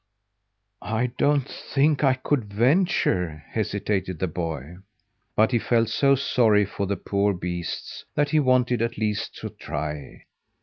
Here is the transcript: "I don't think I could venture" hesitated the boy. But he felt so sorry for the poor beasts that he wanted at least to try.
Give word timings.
"I 0.81 1.11
don't 1.19 1.47
think 1.47 2.03
I 2.03 2.15
could 2.15 2.51
venture" 2.51 3.43
hesitated 3.53 4.17
the 4.17 4.25
boy. 4.27 4.77
But 5.35 5.51
he 5.51 5.59
felt 5.59 5.89
so 5.89 6.15
sorry 6.15 6.65
for 6.65 6.87
the 6.87 6.97
poor 6.97 7.35
beasts 7.35 8.05
that 8.15 8.29
he 8.31 8.39
wanted 8.39 8.81
at 8.81 8.97
least 8.97 9.35
to 9.41 9.49
try. 9.51 10.23